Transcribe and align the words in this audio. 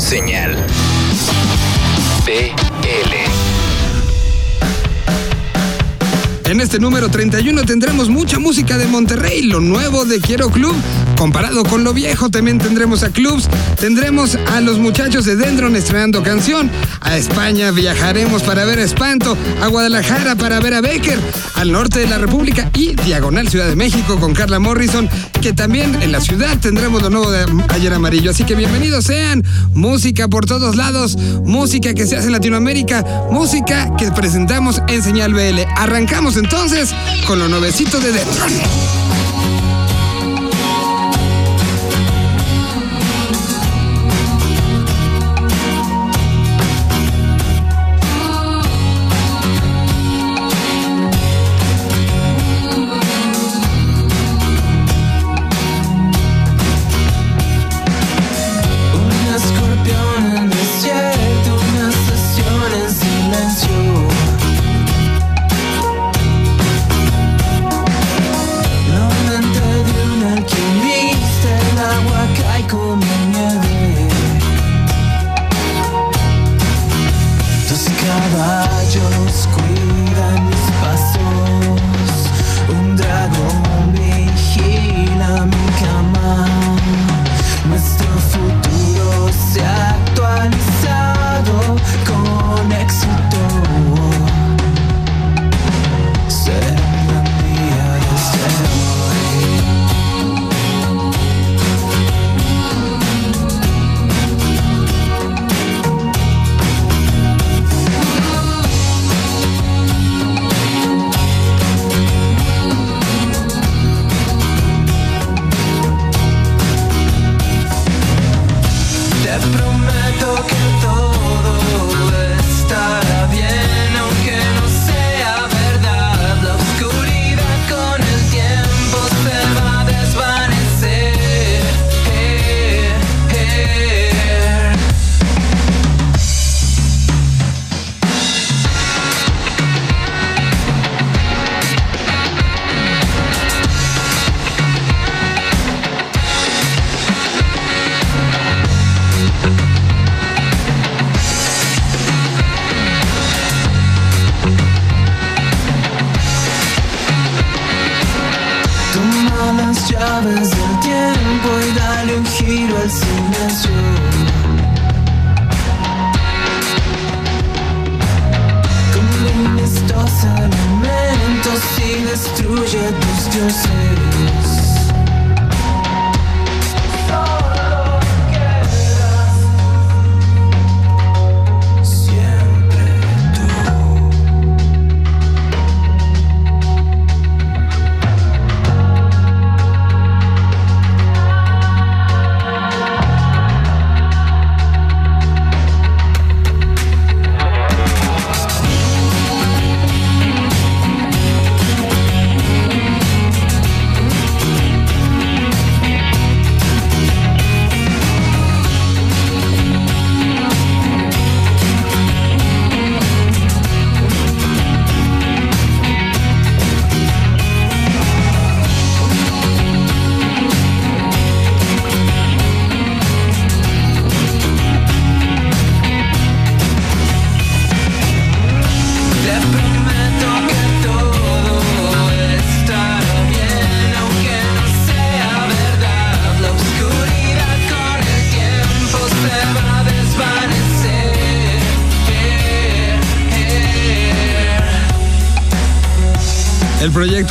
Señal. 0.00 0.59
Este 6.60 6.78
número 6.78 7.08
31 7.08 7.64
tendremos 7.64 8.10
mucha 8.10 8.38
música 8.38 8.76
de 8.76 8.86
Monterrey, 8.86 9.44
lo 9.44 9.60
nuevo 9.60 10.04
de 10.04 10.20
Quiero 10.20 10.50
Club. 10.50 10.76
Comparado 11.16 11.64
con 11.64 11.84
lo 11.84 11.94
viejo, 11.94 12.30
también 12.30 12.58
tendremos 12.58 13.02
a 13.02 13.10
clubs, 13.10 13.48
tendremos 13.78 14.36
a 14.52 14.60
los 14.60 14.78
muchachos 14.78 15.24
de 15.24 15.36
Dendron 15.36 15.76
estrenando 15.76 16.22
canción, 16.22 16.70
a 17.00 17.16
España 17.16 17.70
viajaremos 17.72 18.42
para 18.42 18.64
ver 18.64 18.78
a 18.78 18.84
Espanto, 18.84 19.36
a 19.60 19.66
Guadalajara 19.66 20.36
para 20.36 20.60
ver 20.60 20.74
a 20.74 20.80
Becker, 20.80 21.18
al 21.56 21.72
norte 21.72 21.98
de 21.98 22.06
la 22.06 22.16
República 22.16 22.70
y 22.74 22.94
Diagonal 22.94 23.48
Ciudad 23.48 23.68
de 23.68 23.76
México 23.76 24.18
con 24.18 24.32
Carla 24.32 24.58
Morrison, 24.58 25.10
que 25.42 25.52
también 25.52 26.00
en 26.00 26.12
la 26.12 26.22
ciudad 26.22 26.58
tendremos 26.58 27.02
lo 27.02 27.10
nuevo 27.10 27.30
de 27.30 27.44
Ayer 27.68 27.92
Amarillo. 27.92 28.30
Así 28.30 28.44
que 28.44 28.54
bienvenidos 28.54 29.04
sean, 29.04 29.44
música 29.74 30.28
por 30.28 30.46
todos 30.46 30.76
lados, 30.76 31.18
música 31.44 31.92
que 31.92 32.06
se 32.06 32.16
hace 32.16 32.28
en 32.28 32.32
Latinoamérica, 32.32 33.04
música 33.30 33.94
que 33.98 34.10
presentamos 34.10 34.80
en 34.88 35.02
Señal 35.02 35.34
BL. 35.34 35.60
Arrancamos 35.76 36.36
entonces 36.36 36.49
con 37.26 37.38
lo 37.38 37.48
nuevecito 37.48 38.00
de 38.00 38.10
Dendron. 38.10 39.19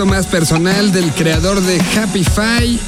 Más 0.06 0.28
personal 0.28 0.92
del 0.92 1.12
creador 1.14 1.62
de 1.62 1.80
Happy 1.98 2.24
Fi 2.24 2.80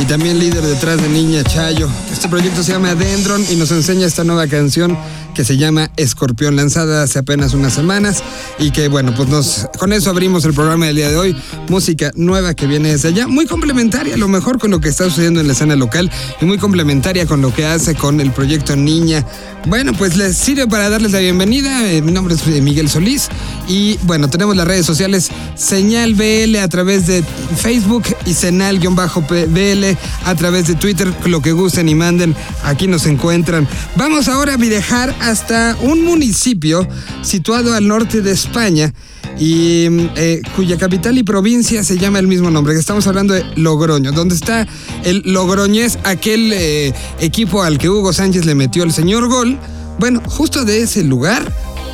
y 0.00 0.04
también 0.04 0.38
líder 0.38 0.62
detrás 0.62 1.00
de 1.00 1.08
Niña 1.08 1.42
Chayo. 1.42 1.88
Este 2.12 2.28
proyecto 2.28 2.62
se 2.62 2.72
llama 2.72 2.94
Dendron 2.94 3.42
y 3.50 3.56
nos 3.56 3.70
enseña 3.70 4.06
esta 4.06 4.22
nueva 4.22 4.46
canción 4.46 4.96
que 5.38 5.44
se 5.44 5.56
llama 5.56 5.88
Escorpión, 5.96 6.56
lanzada 6.56 7.04
hace 7.04 7.20
apenas 7.20 7.54
unas 7.54 7.72
semanas 7.72 8.24
y 8.58 8.72
que 8.72 8.88
bueno, 8.88 9.14
pues 9.14 9.28
nos 9.28 9.68
con 9.78 9.92
eso 9.92 10.10
abrimos 10.10 10.44
el 10.44 10.52
programa 10.52 10.86
del 10.86 10.96
día 10.96 11.10
de 11.10 11.16
hoy. 11.16 11.36
Música 11.68 12.10
nueva 12.16 12.54
que 12.54 12.66
viene 12.66 12.90
desde 12.90 13.10
allá, 13.10 13.28
muy 13.28 13.46
complementaria 13.46 14.14
a 14.14 14.16
lo 14.16 14.26
mejor 14.26 14.58
con 14.58 14.72
lo 14.72 14.80
que 14.80 14.88
está 14.88 15.04
sucediendo 15.04 15.40
en 15.40 15.46
la 15.46 15.52
escena 15.52 15.76
local 15.76 16.10
y 16.40 16.44
muy 16.44 16.58
complementaria 16.58 17.24
con 17.24 17.40
lo 17.40 17.54
que 17.54 17.64
hace 17.66 17.94
con 17.94 18.20
el 18.20 18.32
proyecto 18.32 18.74
Niña. 18.74 19.24
Bueno, 19.68 19.92
pues 19.92 20.16
les 20.16 20.36
sirve 20.36 20.66
para 20.66 20.90
darles 20.90 21.12
la 21.12 21.20
bienvenida. 21.20 21.88
Eh, 21.88 22.02
mi 22.02 22.10
nombre 22.10 22.34
es 22.34 22.44
eh, 22.48 22.60
Miguel 22.60 22.88
Solís 22.88 23.28
y 23.68 23.96
bueno, 24.02 24.28
tenemos 24.28 24.56
las 24.56 24.66
redes 24.66 24.86
sociales 24.86 25.30
Señal 25.54 26.14
BL 26.14 26.56
a 26.56 26.66
través 26.68 27.06
de 27.06 27.22
Facebook 27.56 28.04
y 28.26 28.34
Senal-BL 28.34 29.96
a 30.24 30.34
través 30.34 30.66
de 30.66 30.74
Twitter, 30.74 31.12
lo 31.26 31.42
que 31.42 31.52
gusten 31.52 31.88
y 31.88 31.94
manden, 31.94 32.34
aquí 32.64 32.88
nos 32.88 33.06
encuentran. 33.06 33.68
Vamos 33.94 34.28
ahora 34.28 34.54
a 34.54 34.56
viajar 34.56 35.14
hasta 35.30 35.76
un 35.82 36.04
municipio 36.04 36.86
situado 37.22 37.74
al 37.74 37.86
norte 37.86 38.22
de 38.22 38.32
España 38.32 38.92
y 39.38 39.86
eh, 40.16 40.42
cuya 40.56 40.76
capital 40.78 41.16
y 41.18 41.22
provincia 41.22 41.84
se 41.84 41.98
llama 41.98 42.18
el 42.18 42.26
mismo 42.26 42.50
nombre, 42.50 42.74
estamos 42.74 43.06
hablando 43.06 43.34
de 43.34 43.44
Logroño, 43.56 44.12
donde 44.12 44.34
está 44.34 44.66
el 45.04 45.22
Logroñés, 45.24 45.98
aquel 46.04 46.52
eh, 46.52 46.92
equipo 47.20 47.62
al 47.62 47.78
que 47.78 47.88
Hugo 47.88 48.12
Sánchez 48.12 48.46
le 48.46 48.54
metió 48.54 48.82
el 48.82 48.92
señor 48.92 49.28
gol. 49.28 49.58
Bueno, 49.98 50.22
justo 50.26 50.64
de 50.64 50.82
ese 50.82 51.04
lugar, 51.04 51.52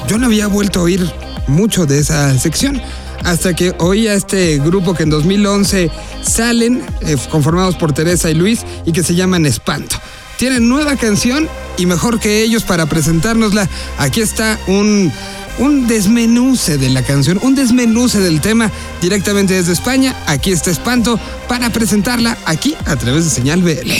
yo 0.09 0.19
no 0.19 0.27
había 0.27 0.47
vuelto 0.47 0.81
a 0.81 0.83
oír 0.85 1.05
mucho 1.47 1.87
de 1.87 1.99
esa 1.99 2.39
sección 2.39 2.81
hasta 3.25 3.55
que 3.55 3.75
oí 3.79 4.07
a 4.07 4.15
este 4.15 4.59
grupo 4.59 4.95
que 4.95 5.03
en 5.03 5.11
2011 5.11 5.91
salen, 6.23 6.83
eh, 7.01 7.17
conformados 7.31 7.75
por 7.77 7.93
Teresa 7.93 8.31
y 8.31 8.35
Luis, 8.35 8.61
y 8.85 8.93
que 8.93 9.03
se 9.03 9.15
llaman 9.15 9.47
Espanto. 9.47 9.97
Tienen 10.37 10.69
nueva 10.69 10.97
canción 10.97 11.49
y 11.77 11.87
mejor 11.87 12.21
que 12.21 12.43
ellos 12.43 12.65
para 12.65 12.87
presentárnosla, 12.87 13.69
aquí 13.99 14.21
está 14.21 14.59
un, 14.67 15.13
un 15.59 15.87
desmenuce 15.87 16.79
de 16.79 16.91
la 16.91 17.03
canción, 17.03 17.39
un 17.43 17.55
desmenuce 17.55 18.21
del 18.21 18.41
tema 18.41 18.71
directamente 19.01 19.55
desde 19.55 19.73
España. 19.73 20.17
Aquí 20.27 20.53
está 20.53 20.71
Espanto 20.71 21.19
para 21.49 21.71
presentarla 21.71 22.39
aquí 22.47 22.77
a 22.87 22.97
través 22.97 23.25
de 23.25 23.31
Señal 23.31 23.63
BL. 23.63 23.93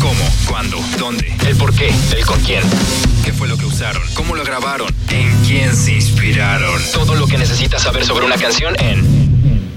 ¿Cómo? 0.00 0.24
¿Cuándo? 0.46 0.78
¿Dónde? 0.98 1.34
¿El 1.46 1.56
por 1.56 1.74
qué? 1.74 1.90
¿El 2.16 2.26
con 2.26 2.40
quién? 2.40 2.62
¿Qué 3.24 3.32
fue 3.32 3.48
lo 3.48 3.56
que 3.56 3.66
usaron? 3.66 4.02
¿Cómo 4.14 4.34
lo 4.34 4.44
grabaron? 4.44 4.94
¿En 5.10 5.30
quién 5.46 5.74
se 5.74 5.92
inspiraron? 5.92 6.80
Todo 6.92 7.14
lo 7.14 7.26
que 7.26 7.38
necesitas 7.38 7.82
saber 7.82 8.04
sobre 8.04 8.26
una 8.26 8.36
canción 8.36 8.74
en 8.80 9.24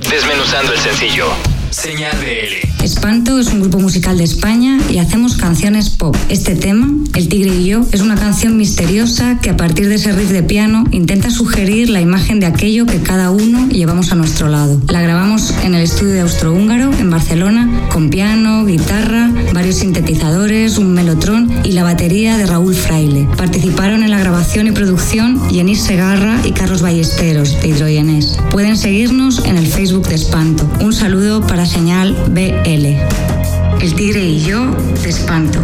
Desmenuzando 0.09 0.71
el 0.71 0.79
sencillo. 0.79 1.27
Señal 1.69 2.17
BL. 2.19 2.76
Espanto 2.87 3.37
es 3.37 3.47
un 3.47 3.59
grupo 3.59 3.79
musical 3.79 4.17
de 4.17 4.23
España 4.23 4.79
y 4.89 4.99
hacemos 4.99 5.35
canciones 5.35 5.89
pop. 5.89 6.15
Este 6.29 6.55
tema, 6.55 6.89
El 7.15 7.27
Tigre 7.27 7.53
y 7.53 7.65
yo, 7.65 7.85
es 7.91 7.99
una 7.99 8.15
canción 8.15 8.55
misteriosa 8.55 9.39
que 9.41 9.49
a 9.49 9.57
partir 9.57 9.89
de 9.89 9.95
ese 9.95 10.13
riff 10.13 10.29
de 10.29 10.41
piano 10.41 10.85
intenta 10.91 11.29
sugerir 11.29 11.89
la 11.89 11.99
imagen 11.99 12.39
de 12.39 12.45
aquello 12.45 12.85
que 12.85 13.01
cada 13.01 13.29
uno 13.31 13.67
llevamos 13.67 14.13
a 14.13 14.15
nuestro 14.15 14.47
lado. 14.47 14.79
La 14.87 15.01
grabamos 15.01 15.53
en 15.65 15.75
el 15.75 15.81
estudio 15.81 16.13
de 16.13 16.21
Austrohúngaro, 16.21 16.93
en 16.93 17.09
Barcelona, 17.09 17.89
con 17.91 18.09
piano, 18.09 18.65
guitarra, 18.65 19.33
varios 19.53 19.75
sintetizadores, 19.75 20.77
un 20.77 20.93
melotrón 20.93 21.51
y 21.65 21.73
la 21.73 21.83
batería 21.83 22.37
de 22.37 22.45
Raúl 22.45 22.73
Fraile. 22.73 23.27
Participaron 23.35 24.01
en 24.01 24.11
la 24.11 24.19
grabación 24.19 24.65
y 24.67 24.71
producción 24.71 25.49
Yenis 25.49 25.81
Segarra 25.81 26.39
y 26.45 26.53
Carlos 26.53 26.81
Ballesteros, 26.81 27.59
de 27.61 27.67
Hidrogenés. 27.67 28.37
Pueden 28.49 28.77
seguirnos 28.77 29.43
en 29.43 29.57
el 29.57 29.67
Facebook 29.67 30.07
de 30.07 30.15
Espanto. 30.15 30.65
Un 30.79 30.93
saludo 30.93 31.45
para 31.45 31.65
Señal 31.65 32.15
BL. 32.29 32.76
El 32.77 33.95
tigre 33.95 34.23
y 34.23 34.39
yo 34.41 34.69
de 35.01 35.09
espanto. 35.09 35.59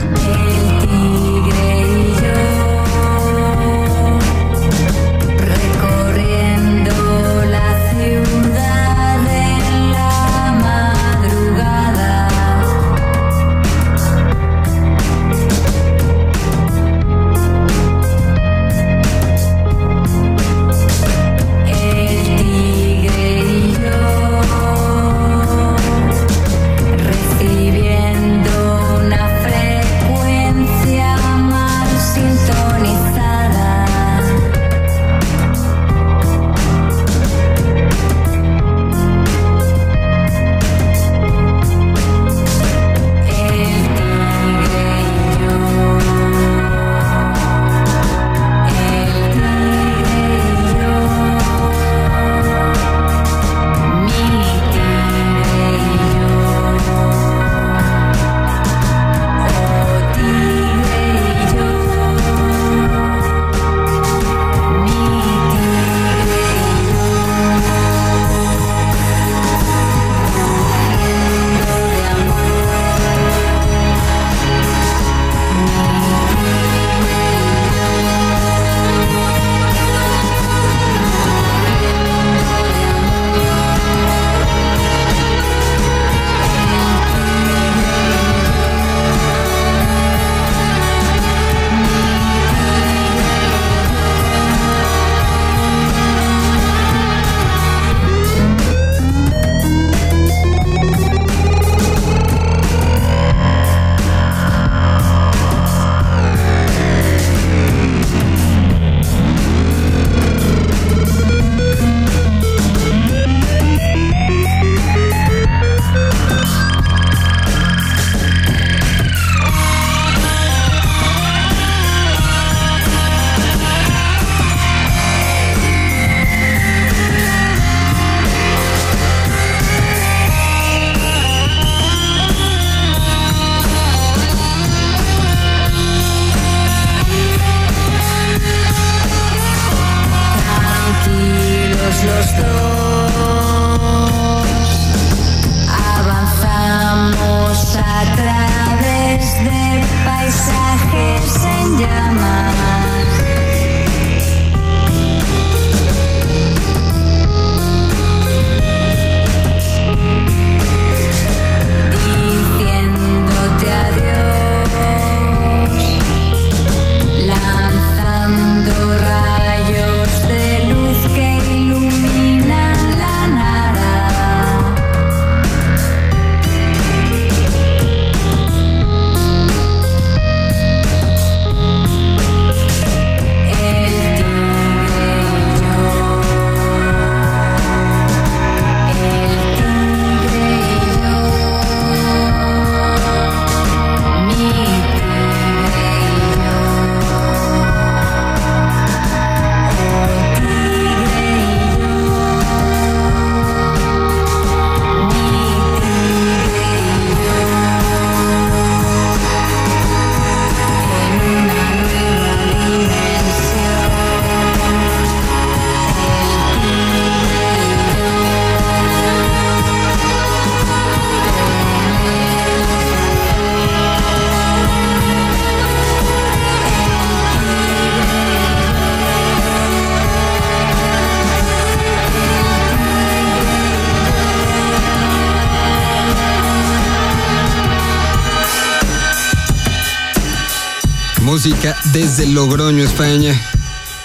Desde 241.92 242.26
Logroño, 242.28 242.86
España. 242.86 243.38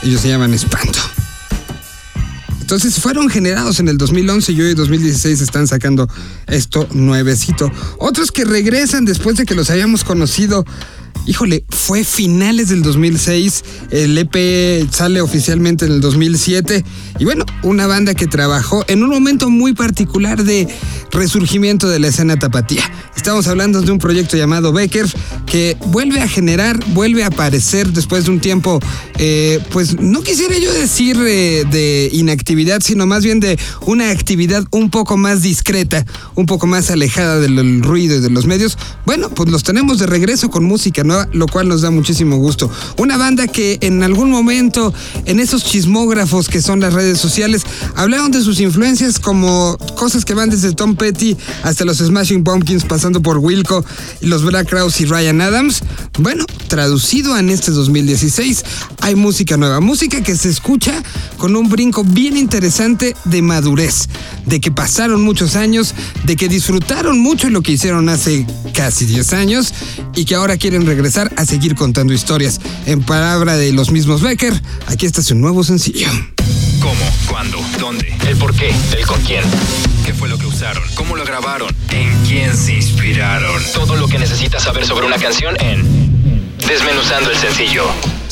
Ellos 0.03 0.23
se 0.23 0.29
llaman 0.29 0.55
Espanto. 0.55 0.99
Entonces 2.61 2.99
fueron 2.99 3.29
generados 3.29 3.79
en 3.79 3.87
el 3.87 3.97
2011 3.97 4.51
y 4.51 4.61
hoy 4.61 4.75
2016 4.75 5.41
están 5.41 5.69
sacando 5.69 6.09
esto 6.49 6.89
nuevecito. 6.91 7.71
Otros 8.01 8.33
que 8.33 8.45
regresan 8.45 9.05
después 9.05 9.37
de 9.37 9.47
que 9.47 9.55
los 9.55 9.71
hayamos 9.71 10.03
conocido. 10.03 10.65
Híjole, 11.27 11.65
fue 11.69 12.05
finales 12.05 12.69
del 12.69 12.83
2006, 12.83 13.65
el 13.91 14.17
EP 14.17 14.91
sale 14.91 15.21
oficialmente 15.21 15.85
en 15.85 15.93
el 15.93 16.01
2007 16.01 16.85
y 17.19 17.25
bueno, 17.25 17.45
una 17.63 17.87
banda 17.87 18.15
que 18.15 18.27
trabajó 18.27 18.85
en 18.89 19.03
un 19.03 19.11
momento 19.11 19.51
muy 19.51 19.75
particular 19.75 20.43
de 20.45 20.69
resurgimiento 21.11 21.89
de 21.89 21.99
la 21.99 22.09
escena 22.09 22.39
tapatía. 22.39 22.83
Estamos 23.17 23.47
hablando 23.49 23.83
de 23.83 23.91
un 23.91 23.99
proyecto 23.99 24.37
llamado 24.37 24.73
Becker 24.73 25.07
que 25.45 25.77
vuelve 25.89 26.21
a 26.21 26.29
generar, 26.29 26.79
vuelve 26.93 27.25
a 27.25 27.29
aparecer 27.29 27.93
después 27.93 28.25
de 28.25 28.31
un 28.31 28.41
tiempo, 28.41 28.81
eh, 29.19 29.61
pues 29.71 30.01
no 30.01 30.23
quisiera 30.23 30.57
yo 30.57 30.73
decir 30.73 31.19
de 31.19 32.11
inactividad, 32.13 32.81
sino 32.81 33.07
más 33.07 33.25
bien 33.25 33.41
de 33.41 33.59
una 33.87 34.11
actividad 34.11 34.65
un 34.71 34.91
poco 34.91 35.17
más 35.17 35.43
discreta, 35.43 36.05
un 36.35 36.47
poco 36.47 36.67
más 36.67 36.91
alejada 36.91 37.41
del 37.41 37.83
ruido 37.83 38.17
y 38.17 38.21
de 38.21 38.31
los 38.31 38.47
medios. 38.47 38.79
Bueno, 39.05 39.31
pues 39.31 39.51
los 39.51 39.63
tenemos 39.63 39.99
de 39.99 40.07
regreso 40.07 40.51
con 40.51 40.65
música 40.65 41.03
nueva, 41.05 41.18
lo 41.33 41.47
cual 41.47 41.69
nos 41.69 41.83
da 41.83 41.91
muchísimo 41.91 42.37
gusto. 42.37 42.71
Una 42.99 43.17
banda 43.17 43.47
que 43.49 43.79
en 43.81 44.03
algún 44.03 44.31
momento, 44.31 44.93
en 45.25 45.41
esos 45.41 45.65
chismógrafos 45.65 46.49
que 46.49 46.63
son 46.63 46.81
las 46.81 46.93
redes 46.93 47.19
sociales, 47.19 47.63
hablaron 47.97 48.31
de 48.31 48.43
sus 48.43 48.61
influencias 48.61 49.19
como 49.19 49.77
cosas 49.97 50.25
que 50.25 50.35
van 50.35 50.51
desde 50.51 50.73
Tom 50.73 50.97
Petty 50.97 51.37
hasta 51.63 51.85
los 51.85 51.99
Smashing 51.99 52.45
Pumpkins, 52.45 52.85
pasando 52.85 53.23
por 53.23 53.39
Wilco 53.39 53.85
los 54.21 54.45
Black 54.45 54.69
Crowes 54.69 55.01
y 55.01 55.07
Ryan 55.07 55.41
Adams. 55.41 55.83
Bueno, 56.19 56.45
traducido 56.69 57.37
en 57.39 57.49
este 57.49 57.71
2016, 57.71 58.65
hay 59.09 59.15
música 59.15 59.57
nueva, 59.57 59.81
música 59.81 60.23
que 60.23 60.37
se 60.37 60.51
escucha 60.51 61.03
con 61.39 61.57
un 61.57 61.71
brinco 61.71 62.05
bien 62.05 62.37
interesante 62.37 63.17
de 63.25 63.41
madurez, 63.41 64.07
de 64.45 64.61
que 64.61 64.71
pasaron 64.71 65.23
muchos 65.23 65.57
años, 65.57 65.95
de 66.25 66.37
que 66.37 66.47
disfrutaron 66.47 67.19
mucho 67.19 67.49
lo 67.49 67.63
que 67.63 67.73
hicieron 67.73 68.11
hace 68.11 68.47
casi 68.75 69.07
10 69.07 69.33
años 69.33 69.73
y 70.15 70.27
que 70.27 70.35
ahora 70.35 70.59
quieren 70.59 70.85
regresar 70.85 71.33
a 71.37 71.47
seguir 71.47 71.75
contando 71.75 72.13
historias. 72.13 72.61
En 72.85 73.01
palabra 73.01 73.57
de 73.57 73.73
los 73.73 73.91
mismos 73.91 74.21
Becker, 74.21 74.61
aquí 74.89 75.07
está 75.07 75.23
su 75.23 75.35
nuevo 75.35 75.65
sencillo. 75.65 76.09
¿Cómo? 76.79 77.01
¿Cuándo? 77.31 77.59
¿Dónde? 77.81 78.15
¿El 78.29 78.37
por 78.37 78.55
qué? 78.55 78.75
¿El 78.95 79.07
con 79.07 79.23
quién? 79.23 79.43
¿Qué 80.05 80.13
fue 80.13 80.29
lo 80.29 80.37
que 80.37 80.45
usaron? 80.45 80.83
¿Cómo 80.95 81.17
lo 81.17 81.25
grabaron? 81.25 81.75
¿En 81.93 82.13
quién 82.27 82.55
se 82.55 82.75
inspiraron? 82.75 83.63
Todo 83.73 83.97
lo 83.97 84.07
que 84.07 84.19
necesitas 84.19 84.65
saber 84.65 84.85
sobre 84.85 85.07
una 85.07 85.17
canción 85.17 85.57
en 85.61 86.09
Desmenuzando 86.67 87.31
el 87.31 87.39
sencillo. 87.39 87.85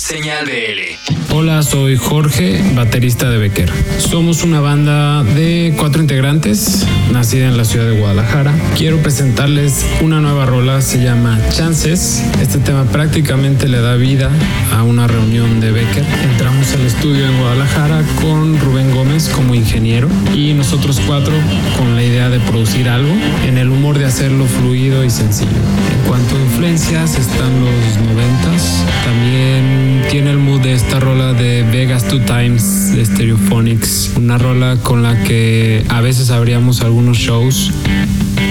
Señal 0.08 0.46
BL. 0.46 1.15
Hola, 1.30 1.62
soy 1.62 1.96
Jorge, 1.96 2.62
baterista 2.74 3.28
de 3.28 3.38
Becker. 3.38 3.70
Somos 3.98 4.42
una 4.44 4.60
banda 4.60 5.22
de 5.24 5.74
cuatro 5.76 6.00
integrantes, 6.00 6.86
nacida 7.12 7.48
en 7.48 7.56
la 7.56 7.64
ciudad 7.64 7.86
de 7.86 7.98
Guadalajara. 7.98 8.54
Quiero 8.76 8.98
presentarles 8.98 9.84
una 10.00 10.20
nueva 10.20 10.46
rola, 10.46 10.80
se 10.80 11.02
llama 11.02 11.38
Chances. 11.50 12.22
Este 12.40 12.58
tema 12.58 12.84
prácticamente 12.84 13.68
le 13.68 13.80
da 13.80 13.96
vida 13.96 14.30
a 14.72 14.82
una 14.82 15.06
reunión 15.06 15.60
de 15.60 15.72
Becker. 15.72 16.04
Entramos 16.30 16.72
al 16.72 16.82
estudio 16.82 17.26
en 17.26 17.38
Guadalajara 17.38 18.02
con 18.22 18.58
Rubén 18.60 18.94
Gómez 18.94 19.28
como 19.28 19.54
ingeniero 19.54 20.08
y 20.34 20.54
nosotros 20.54 21.00
cuatro 21.06 21.34
con 21.76 21.96
la 21.96 22.02
idea 22.02 22.30
de 22.30 22.38
producir 22.40 22.88
algo 22.88 23.12
en 23.46 23.58
el 23.58 23.70
humor 23.70 23.98
de 23.98 24.06
hacerlo 24.06 24.46
fluido 24.46 25.04
y 25.04 25.10
sencillo. 25.10 25.50
En 25.50 26.08
cuanto 26.08 26.36
a 26.36 26.40
influencias, 26.40 27.18
están 27.18 27.60
los 27.60 28.06
noventas. 28.06 28.84
También 29.04 30.04
tiene 30.08 30.30
el 30.30 30.38
mood 30.38 30.60
de 30.60 30.72
esta 30.72 31.00
rola 31.00 31.25
de 31.32 31.62
Vegas 31.64 32.06
Two 32.06 32.20
Times 32.20 32.94
de 32.94 33.04
Stereophonics, 33.04 34.12
una 34.16 34.38
rola 34.38 34.76
con 34.82 35.02
la 35.02 35.22
que 35.24 35.84
a 35.88 36.00
veces 36.00 36.30
abríamos 36.30 36.82
algunos 36.82 37.18
shows. 37.18 37.72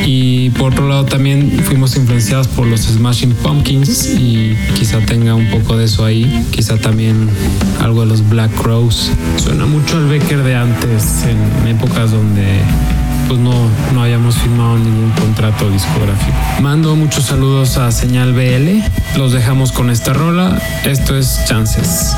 Y 0.05 0.49
por 0.51 0.73
otro 0.73 0.87
lado 0.87 1.05
también 1.05 1.59
fuimos 1.63 1.95
influenciados 1.95 2.47
por 2.47 2.67
los 2.67 2.81
Smashing 2.81 3.33
Pumpkins 3.35 4.07
y 4.07 4.55
quizá 4.77 4.99
tenga 4.99 5.35
un 5.35 5.49
poco 5.49 5.77
de 5.77 5.85
eso 5.85 6.05
ahí, 6.05 6.45
quizá 6.51 6.77
también 6.77 7.29
algo 7.81 8.01
de 8.01 8.07
los 8.07 8.27
Black 8.29 8.51
Crows. 8.61 9.11
Suena 9.37 9.65
mucho 9.65 9.97
al 9.97 10.07
Becker 10.07 10.43
de 10.43 10.55
antes, 10.55 11.23
en 11.25 11.67
épocas 11.67 12.11
donde 12.11 12.59
pues 13.27 13.39
no, 13.39 13.53
no 13.93 14.03
hayamos 14.03 14.35
firmado 14.35 14.77
ningún 14.77 15.11
contrato 15.11 15.69
discográfico. 15.69 16.37
Mando 16.61 16.95
muchos 16.95 17.25
saludos 17.25 17.77
a 17.77 17.91
Señal 17.91 18.33
BL. 18.33 19.17
Los 19.17 19.31
dejamos 19.31 19.71
con 19.71 19.89
esta 19.89 20.13
rola. 20.13 20.61
Esto 20.83 21.17
es 21.17 21.39
Chances. 21.47 22.15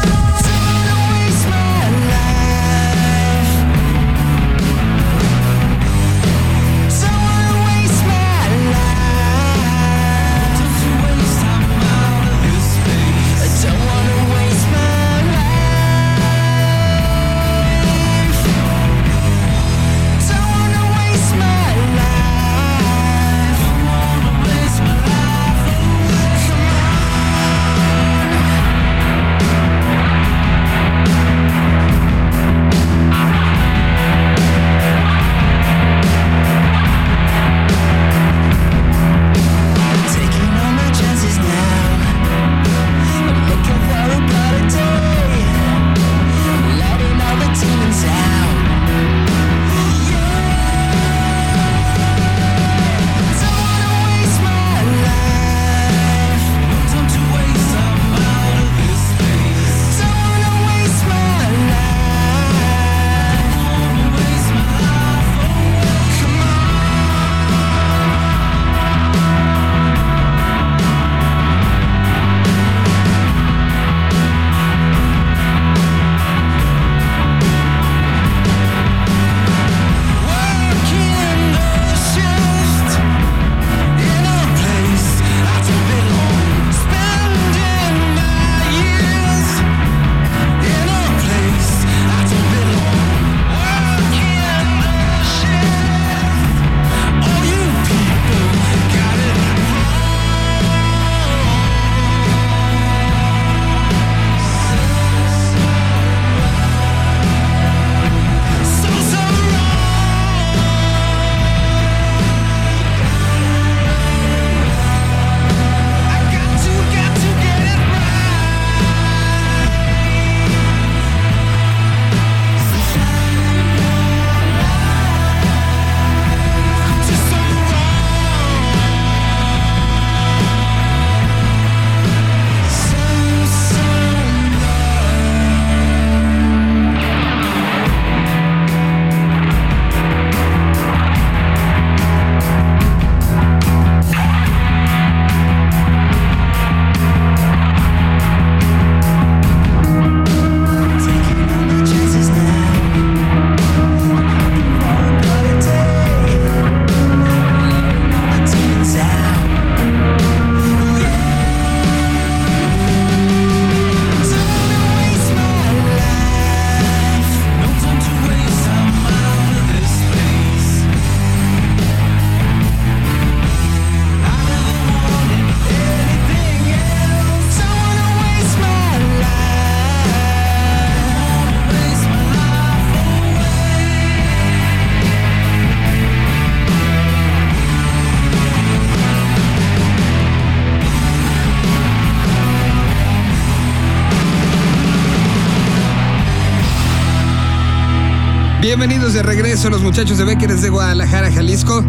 Bienvenidos 198.77 199.15
de 199.15 199.23
regreso 199.23 199.71
los 199.71 199.81
muchachos 199.81 200.19
de 200.19 200.23
Becker 200.23 200.53
desde 200.53 200.69
Guadalajara, 200.69 201.31
Jalisco. 201.31 201.81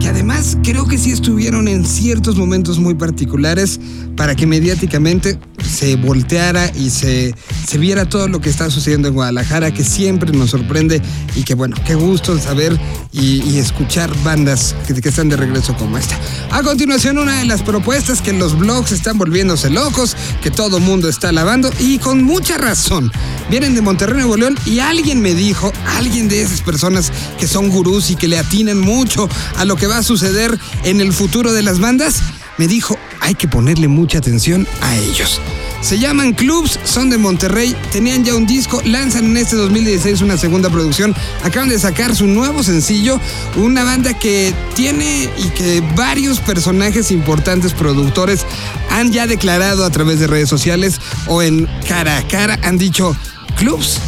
Que 0.00 0.08
además 0.08 0.58
creo 0.64 0.84
que 0.84 0.98
sí 0.98 1.12
estuvieron 1.12 1.68
en 1.68 1.86
ciertos 1.86 2.34
momentos 2.34 2.80
muy 2.80 2.94
particulares 2.94 3.78
para 4.16 4.34
que 4.34 4.48
mediáticamente 4.48 5.38
se 5.66 5.96
volteara 5.96 6.70
y 6.74 6.90
se, 6.90 7.34
se 7.66 7.78
viera 7.78 8.08
todo 8.08 8.28
lo 8.28 8.40
que 8.40 8.48
está 8.48 8.70
sucediendo 8.70 9.08
en 9.08 9.14
Guadalajara, 9.14 9.72
que 9.72 9.84
siempre 9.84 10.32
nos 10.32 10.50
sorprende 10.50 11.02
y 11.34 11.42
que 11.42 11.54
bueno, 11.54 11.76
qué 11.84 11.94
gusto 11.94 12.38
saber 12.38 12.78
y, 13.12 13.56
escuchar 13.56 14.10
bandas 14.22 14.76
que, 14.86 15.00
que 15.00 15.08
están 15.08 15.30
de 15.30 15.36
regreso 15.36 15.74
como 15.76 15.96
esta. 15.96 16.18
A 16.50 16.62
continuación, 16.62 17.18
una 17.18 17.38
de 17.38 17.46
las 17.46 17.62
propuestas 17.62 18.20
que 18.20 18.34
los 18.34 18.58
blogs 18.58 18.92
están 18.92 19.16
volviéndose 19.16 19.70
locos, 19.70 20.14
que 20.42 20.50
todo 20.50 20.78
mundo 20.78 21.08
está 21.08 21.30
alabando 21.30 21.70
y 21.80 21.98
con 21.98 22.22
mucha 22.22 22.58
razón. 22.58 23.10
Vienen 23.48 23.74
de 23.74 23.80
Monterrey, 23.80 24.16
Nuevo 24.16 24.36
León 24.36 24.58
y 24.66 24.80
alguien 24.80 25.22
me 25.22 25.34
dijo, 25.34 25.72
alguien 25.96 26.28
de 26.28 26.42
esas 26.42 26.60
personas 26.60 27.10
que 27.38 27.46
son 27.46 27.70
gurús 27.70 28.10
y 28.10 28.16
que 28.16 28.28
le 28.28 28.38
atinan 28.38 28.78
mucho 28.78 29.28
a 29.56 29.64
lo 29.64 29.76
que 29.76 29.86
va 29.86 29.98
a 29.98 30.02
suceder 30.02 30.58
en 30.84 31.00
el 31.00 31.12
futuro 31.12 31.52
de 31.52 31.62
las 31.62 31.80
bandas, 31.80 32.20
me 32.58 32.66
dijo, 32.66 32.98
hay 33.20 33.34
que 33.34 33.48
ponerle 33.48 33.88
mucha 33.88 34.18
atención 34.18 34.66
a 34.80 34.96
ellos. 34.96 35.40
Se 35.80 35.98
llaman 35.98 36.32
Clubs, 36.32 36.80
son 36.84 37.10
de 37.10 37.18
Monterrey, 37.18 37.76
tenían 37.92 38.24
ya 38.24 38.34
un 38.34 38.46
disco, 38.46 38.80
lanzan 38.84 39.26
en 39.26 39.36
este 39.36 39.56
2016 39.56 40.20
una 40.22 40.36
segunda 40.36 40.70
producción, 40.70 41.14
acaban 41.44 41.68
de 41.68 41.78
sacar 41.78 42.16
su 42.16 42.26
nuevo 42.26 42.62
sencillo, 42.62 43.20
una 43.56 43.84
banda 43.84 44.14
que 44.14 44.54
tiene 44.74 45.30
y 45.38 45.48
que 45.50 45.82
varios 45.94 46.40
personajes 46.40 47.10
importantes 47.10 47.72
productores 47.72 48.44
han 48.90 49.12
ya 49.12 49.26
declarado 49.26 49.84
a 49.84 49.90
través 49.90 50.18
de 50.18 50.26
redes 50.26 50.48
sociales 50.48 51.00
o 51.26 51.42
en 51.42 51.68
cara 51.86 52.18
a 52.18 52.26
cara, 52.26 52.58
han 52.62 52.78
dicho, 52.78 53.14
Clubs, 53.56 54.00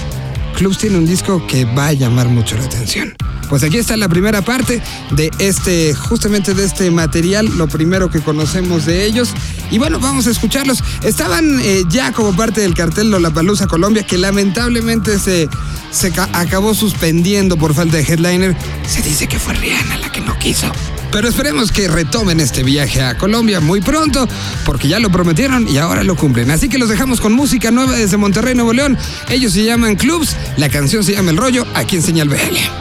Clubs 0.59 0.79
tiene 0.79 0.99
un 0.99 1.07
disco 1.07 1.47
que 1.47 1.64
va 1.64 1.87
a 1.87 1.92
llamar 1.92 2.29
mucho 2.29 2.57
la 2.57 2.64
atención. 2.64 3.14
Pues 3.49 3.62
aquí 3.62 3.79
está 3.79 3.97
la 3.97 4.09
primera 4.09 4.42
parte 4.42 4.83
de 5.12 5.31
este, 5.38 5.94
justamente 5.94 6.53
de 6.53 6.64
este 6.64 6.90
material, 6.90 7.47
lo 7.57 7.68
primero 7.68 8.11
que 8.11 8.21
conocemos 8.21 8.85
de 8.85 9.05
ellos. 9.07 9.31
Y 9.71 9.79
bueno, 9.79 10.01
vamos 10.01 10.27
a 10.27 10.31
escucharlos. 10.33 10.83
Estaban 11.05 11.61
eh, 11.62 11.85
ya 11.88 12.11
como 12.12 12.35
parte 12.35 12.61
del 12.61 12.75
cartel 12.75 13.09
Lollapalooza 13.11 13.68
Colombia, 13.68 14.05
que 14.05 14.18
lamentablemente 14.18 15.21
se, 15.21 15.49
se 15.92 16.11
ca- 16.11 16.29
acabó 16.33 16.75
suspendiendo 16.75 17.57
por 17.57 17.73
falta 17.73 17.97
de 17.97 18.03
headliner. 18.03 18.57
Se 18.85 19.01
dice 19.01 19.29
que 19.29 19.38
fue 19.38 19.55
Rihanna 19.55 19.99
la 19.99 20.11
que 20.11 20.21
no 20.23 20.37
quiso. 20.40 20.71
Pero 21.11 21.29
esperemos 21.29 21.73
que 21.73 21.88
retomen 21.88 22.40
este 22.40 22.62
viaje 22.62 23.03
a 23.03 23.16
Colombia 23.16 23.61
muy 23.61 23.81
pronto, 23.81 24.29
porque 24.64 24.88
ya 24.88 24.99
lo 24.99 25.11
prometieron 25.11 25.66
y 25.68 25.79
ahora 25.79 26.05
lo 26.05 26.16
cumplen. 26.16 26.51
Así 26.51 26.68
que 26.68 26.79
los 26.79 26.88
dejamos 26.88 27.21
con 27.21 27.33
música 27.33 27.71
nueva 27.71 27.97
desde 27.97 28.16
Monterrey, 28.16 28.55
Nuevo 28.55 28.73
León. 28.73 28.97
Ellos 29.29 29.53
se 29.53 29.64
llaman 29.64 29.97
Clubs, 29.97 30.37
la 30.57 30.68
canción 30.68 31.03
se 31.03 31.12
llama 31.12 31.31
El 31.31 31.37
Rollo, 31.37 31.66
aquí 31.75 31.97
en 31.97 32.03
Señal 32.03 32.29
BL. 32.29 32.79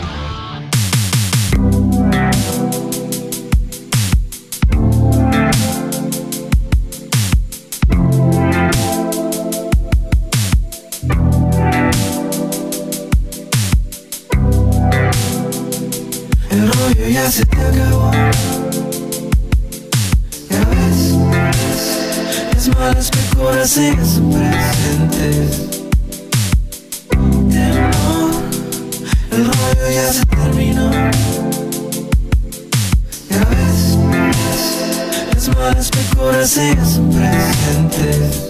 Se 17.30 17.44
te. 17.46 17.97
Siguen 23.66 24.32
presentes. 24.32 25.70
De 27.48 27.64
amor, 27.64 28.32
el 29.32 29.46
rollo 29.46 29.92
ya 29.92 30.14
se 30.14 30.26
terminó. 30.26 30.92
Ya 33.30 33.40
ves, 33.50 33.98
las 35.34 35.48
malas 35.58 35.90
pecoras 35.90 36.50
siguen 36.50 37.10
presentes. 37.10 38.50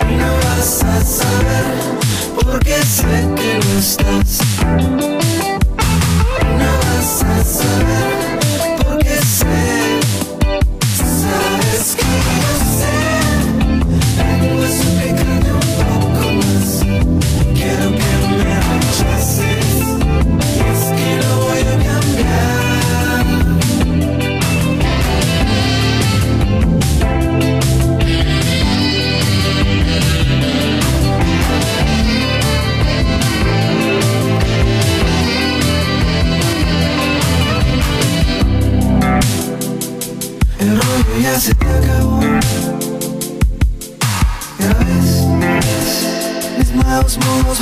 Y 0.00 0.14
no 0.14 0.30
vas 0.44 0.82
a 0.84 1.04
saber 1.04 1.66
porque 2.34 2.82
sé 2.82 3.28
que 3.34 3.58
no 3.64 3.78
estás. 3.78 4.38
No 6.58 6.70
vas 6.82 7.22
a 7.22 7.44
saber 7.44 8.05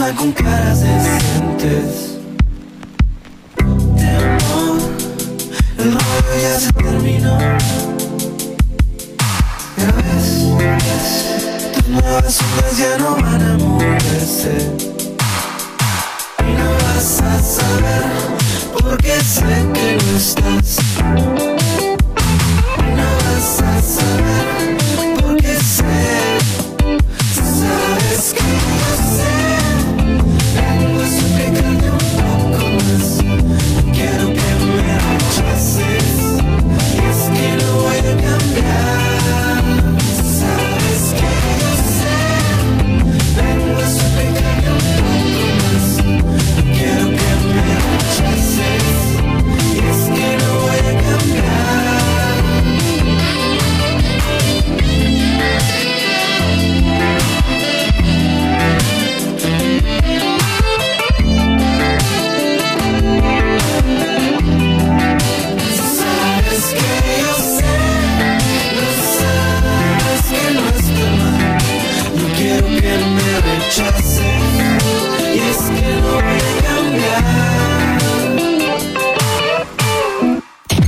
Sexo 0.05 0.35
caras 0.35 0.35
caras 0.35 0.81
decentes. 0.81 2.14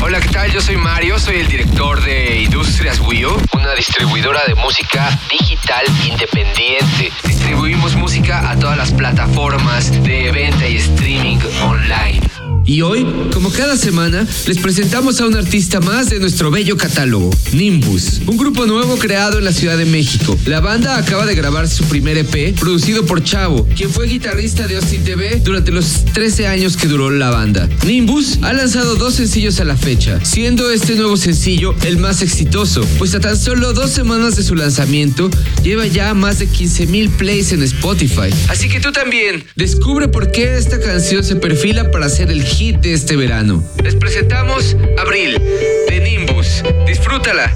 Hola, 0.00 0.20
¿qué 0.20 0.28
tal? 0.28 0.52
Yo 0.52 0.60
soy 0.60 0.76
Mario, 0.76 1.18
soy 1.18 1.38
el 1.38 1.48
director 1.48 2.00
de 2.04 2.42
Industrias 2.42 3.00
Wii 3.00 3.24
U, 3.24 3.42
una 3.54 3.74
distribuidora 3.74 4.40
de 4.46 4.54
música 4.54 5.18
digital 5.28 5.84
independiente. 6.08 7.10
Distribuimos 7.24 7.96
música 7.96 8.48
a 8.48 8.56
todas 8.56 8.76
las 8.76 8.92
plataformas 8.92 9.90
de 10.04 10.30
venta 10.30 10.68
y 10.68 10.76
streaming 10.76 11.38
online. 11.62 12.45
Y 12.66 12.82
hoy, 12.82 13.06
como 13.32 13.52
cada 13.52 13.76
semana, 13.76 14.26
les 14.48 14.58
presentamos 14.58 15.20
a 15.20 15.26
un 15.26 15.36
artista 15.36 15.78
más 15.80 16.10
de 16.10 16.18
nuestro 16.18 16.50
bello 16.50 16.76
catálogo, 16.76 17.30
Nimbus, 17.52 18.22
un 18.26 18.36
grupo 18.36 18.66
nuevo 18.66 18.96
creado 18.96 19.38
en 19.38 19.44
la 19.44 19.52
Ciudad 19.52 19.78
de 19.78 19.84
México. 19.84 20.36
La 20.46 20.58
banda 20.58 20.98
acaba 20.98 21.26
de 21.26 21.36
grabar 21.36 21.68
su 21.68 21.84
primer 21.84 22.18
EP, 22.18 22.58
producido 22.58 23.06
por 23.06 23.22
Chavo, 23.22 23.68
quien 23.76 23.90
fue 23.90 24.08
guitarrista 24.08 24.66
de 24.66 24.76
Austin 24.76 25.04
TV 25.04 25.40
durante 25.44 25.70
los 25.70 26.04
13 26.12 26.48
años 26.48 26.76
que 26.76 26.88
duró 26.88 27.08
la 27.10 27.30
banda. 27.30 27.68
Nimbus 27.86 28.40
ha 28.42 28.52
lanzado 28.52 28.96
dos 28.96 29.14
sencillos 29.14 29.60
a 29.60 29.64
la 29.64 29.76
fecha, 29.76 30.18
siendo 30.24 30.68
este 30.72 30.96
nuevo 30.96 31.16
sencillo 31.16 31.72
el 31.84 31.98
más 31.98 32.20
exitoso, 32.20 32.84
pues 32.98 33.14
a 33.14 33.20
tan 33.20 33.36
solo 33.36 33.74
dos 33.74 33.92
semanas 33.92 34.34
de 34.34 34.42
su 34.42 34.56
lanzamiento 34.56 35.30
lleva 35.62 35.86
ya 35.86 36.14
más 36.14 36.40
de 36.40 36.48
15 36.48 36.88
mil 36.88 37.10
plays 37.10 37.52
en 37.52 37.62
Spotify. 37.62 38.34
Así 38.48 38.68
que 38.68 38.80
tú 38.80 38.90
también 38.90 39.44
descubre 39.54 40.08
por 40.08 40.32
qué 40.32 40.56
esta 40.56 40.80
canción 40.80 41.22
se 41.22 41.36
perfila 41.36 41.92
para 41.92 42.08
ser 42.08 42.32
el 42.32 42.42
hit 42.42 42.55
de 42.56 42.94
este 42.94 43.16
verano. 43.16 43.62
Les 43.84 43.94
presentamos 43.94 44.74
Abril 44.98 45.38
de 45.90 46.00
Nimbus. 46.00 46.62
Disfrútala. 46.86 47.52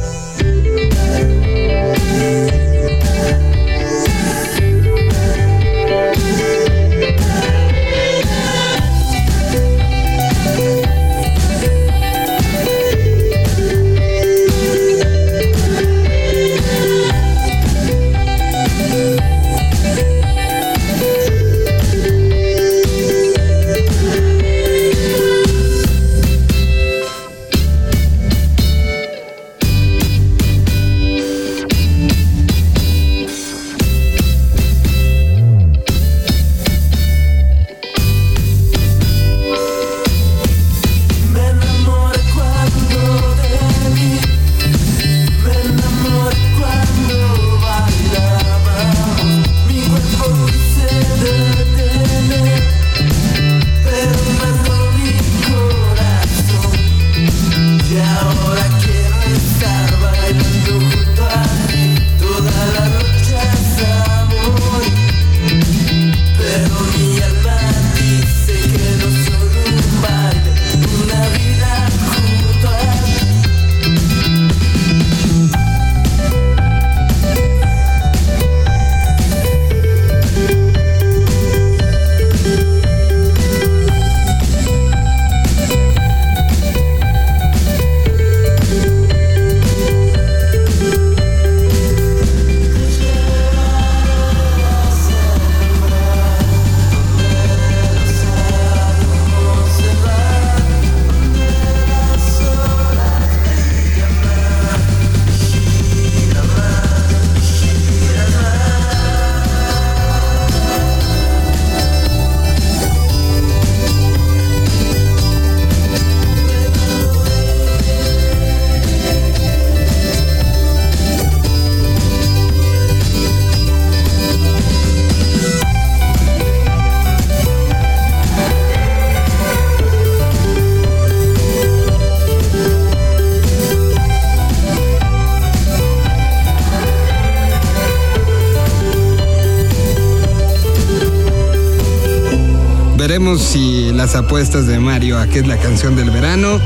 Veremos 143.10 143.42
si 143.42 143.90
las 143.90 144.14
apuestas 144.14 144.68
de 144.68 144.78
Mario 144.78 145.18
a 145.18 145.26
que 145.26 145.40
es 145.40 145.46
la 145.48 145.56
canción 145.56 145.96
del 145.96 146.12
verano 146.12 146.60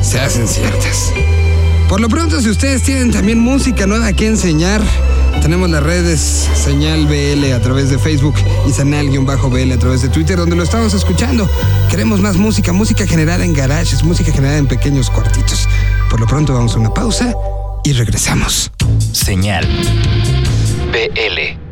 se 0.00 0.18
hacen 0.18 0.48
ciertas. 0.48 1.12
Por 1.90 2.00
lo 2.00 2.08
pronto, 2.08 2.40
si 2.40 2.48
ustedes 2.48 2.82
tienen 2.84 3.10
también 3.10 3.38
música 3.38 3.86
nueva 3.86 4.10
que 4.14 4.26
enseñar, 4.26 4.80
tenemos 5.42 5.68
las 5.68 5.82
redes 5.82 6.48
Señal 6.54 7.04
BL 7.06 7.52
a 7.52 7.60
través 7.60 7.90
de 7.90 7.98
Facebook 7.98 8.36
y 8.66 8.72
Sanal-BL 8.72 9.70
a 9.70 9.78
través 9.78 10.00
de 10.00 10.08
Twitter, 10.08 10.38
donde 10.38 10.56
lo 10.56 10.62
estamos 10.62 10.94
escuchando. 10.94 11.46
Queremos 11.90 12.22
más 12.22 12.38
música, 12.38 12.72
música 12.72 13.06
generada 13.06 13.44
en 13.44 13.52
garages, 13.52 14.02
música 14.02 14.32
generada 14.32 14.56
en 14.56 14.68
pequeños 14.68 15.10
cuartitos. 15.10 15.68
Por 16.08 16.18
lo 16.18 16.26
pronto, 16.26 16.54
vamos 16.54 16.76
a 16.76 16.78
una 16.78 16.94
pausa 16.94 17.34
y 17.84 17.92
regresamos. 17.92 18.72
Señal. 19.12 19.68
BL. 20.92 21.67